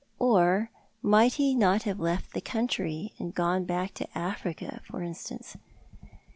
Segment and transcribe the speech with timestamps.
[0.17, 0.71] Or
[1.03, 5.57] might he not have left the country— gone back to Africa, for instance?"